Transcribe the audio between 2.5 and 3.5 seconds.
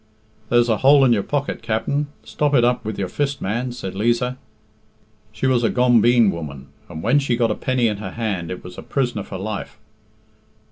it up with your fist,